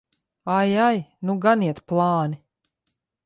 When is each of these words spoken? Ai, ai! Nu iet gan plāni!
Ai, 0.57 0.71
ai! 0.87 0.99
Nu 1.29 1.33
iet 1.35 1.41
gan 1.45 1.63
plāni! 1.91 2.37